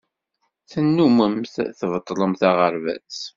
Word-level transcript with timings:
Tennumemt 0.71 1.55
tbeṭṭlemt 1.77 2.41
aɣerbaz. 2.49 3.17